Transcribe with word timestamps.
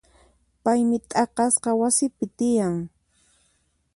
Paymi 0.63 0.97
t'aqasqa 1.09 1.71
wasipi 1.79 2.25
tiyan. 2.37 2.75